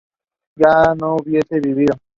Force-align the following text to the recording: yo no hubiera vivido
yo 0.55 0.95
no 0.95 1.15
hubiera 1.17 1.59
vivido 1.59 1.95